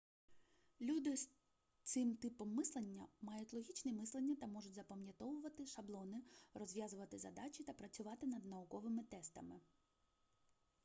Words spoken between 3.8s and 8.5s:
мислення та можуть запам'ятовувати шаблони розв'язувати задачі та працювати над